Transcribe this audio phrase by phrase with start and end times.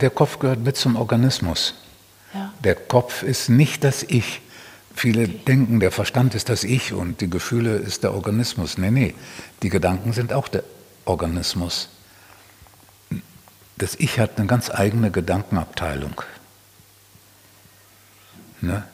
[0.00, 1.74] Der Kopf gehört mit zum Organismus.
[2.32, 2.52] Ja.
[2.64, 4.40] Der Kopf ist nicht das Ich.
[4.94, 8.78] Viele denken, der Verstand ist das Ich und die Gefühle ist der Organismus.
[8.78, 9.14] Nee, nee,
[9.62, 10.64] die Gedanken sind auch der
[11.04, 11.88] Organismus.
[13.78, 16.22] Das Ich hat eine ganz eigene Gedankenabteilung.
[18.60, 18.84] Ne?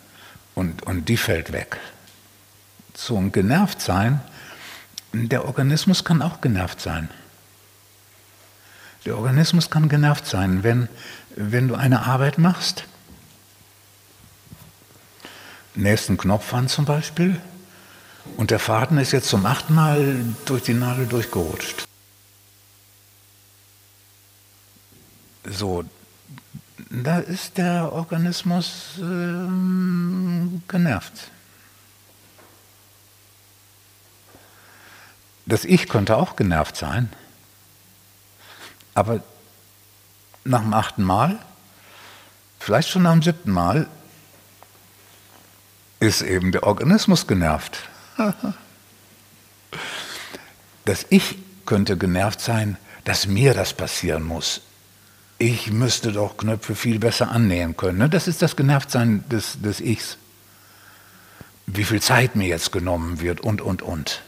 [0.55, 1.79] Und, und die fällt weg.
[2.95, 4.21] So ein genervt sein,
[5.13, 7.11] der Organismus kann auch genervt sein.
[9.07, 10.89] Der Organismus kann genervt sein, wenn,
[11.37, 12.85] wenn du eine Arbeit machst
[15.77, 17.41] nächsten Knopf an zum Beispiel
[18.37, 21.85] und der Faden ist jetzt zum achten Mal durch die Nadel durchgerutscht.
[25.45, 25.85] So,
[26.91, 31.31] da ist der Organismus äh, genervt.
[35.47, 37.11] Das Ich könnte auch genervt sein,
[38.97, 39.21] aber
[40.45, 41.39] nach dem achten Mal,
[42.59, 43.87] vielleicht schon nach dem siebten Mal,
[46.01, 47.89] ist eben der Organismus genervt.
[50.87, 51.37] Das Ich
[51.67, 54.61] könnte genervt sein, dass mir das passieren muss.
[55.37, 57.99] Ich müsste doch Knöpfe viel besser annähen können.
[57.99, 58.09] Ne?
[58.09, 60.17] Das ist das Genervtsein des, des Ichs.
[61.67, 64.23] Wie viel Zeit mir jetzt genommen wird und, und, und.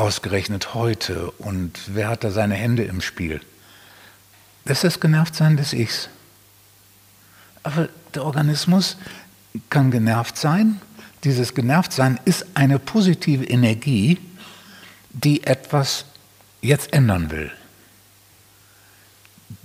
[0.00, 3.42] Ausgerechnet heute und wer hat da seine Hände im Spiel.
[4.64, 6.08] Das ist das Genervtsein des Ichs.
[7.64, 8.96] Aber der Organismus
[9.68, 10.80] kann genervt sein.
[11.22, 14.16] Dieses Genervtsein ist eine positive Energie,
[15.10, 16.06] die etwas
[16.62, 17.52] jetzt ändern will.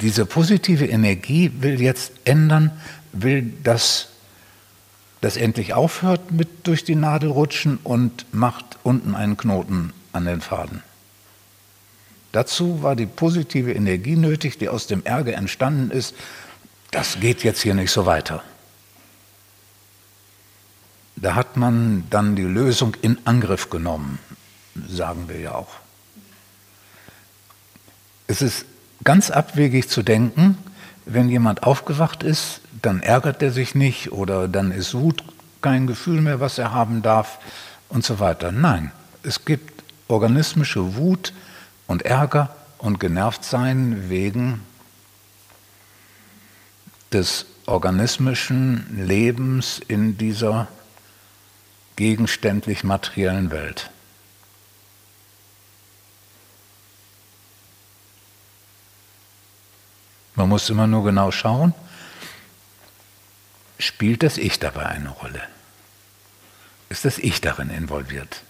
[0.02, 2.72] Diese positive Energie will jetzt ändern,
[3.14, 4.10] will, dass
[5.22, 10.42] das endlich aufhört mit durch die Nadel rutschen und macht unten einen Knoten an den
[10.42, 10.82] Faden.
[12.32, 16.16] Dazu war die positive Energie nötig, die aus dem Ärger entstanden ist.
[16.92, 18.44] Das geht jetzt hier nicht so weiter.
[21.16, 24.20] Da hat man dann die Lösung in Angriff genommen,
[24.88, 25.76] sagen wir ja auch.
[28.28, 28.66] Es ist
[29.04, 30.58] ganz abwegig zu denken,
[31.06, 35.24] wenn jemand aufgewacht ist, dann ärgert er sich nicht oder dann ist Wut
[35.62, 37.40] kein Gefühl mehr, was er haben darf
[37.90, 38.52] und so weiter.
[38.52, 38.92] Nein,
[39.24, 39.75] es gibt
[40.08, 41.34] organismische Wut
[41.88, 44.62] und Ärger und Genervtsein wegen
[47.12, 50.68] des organismischen Lebens in dieser
[51.96, 53.90] gegenständlich materiellen Welt.
[60.36, 61.74] Man muss immer nur genau schauen,
[63.80, 65.42] spielt das Ich dabei eine Rolle?
[66.90, 68.44] Ist das Ich darin involviert?